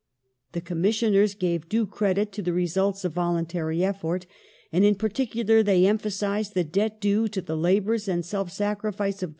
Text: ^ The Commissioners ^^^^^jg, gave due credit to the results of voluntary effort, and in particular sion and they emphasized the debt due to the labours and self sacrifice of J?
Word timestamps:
^ 0.49 0.51
The 0.53 0.61
Commissioners 0.61 1.35
^^^^^jg, 1.35 1.39
gave 1.39 1.69
due 1.69 1.85
credit 1.85 2.31
to 2.31 2.41
the 2.41 2.53
results 2.53 3.05
of 3.05 3.13
voluntary 3.13 3.83
effort, 3.85 4.25
and 4.71 4.83
in 4.83 4.95
particular 4.95 5.57
sion 5.57 5.59
and 5.59 5.67
they 5.67 5.85
emphasized 5.85 6.55
the 6.55 6.63
debt 6.63 6.99
due 6.99 7.27
to 7.27 7.39
the 7.39 7.55
labours 7.55 8.07
and 8.07 8.25
self 8.25 8.51
sacrifice 8.51 9.21
of 9.21 9.29
J? 9.29 9.29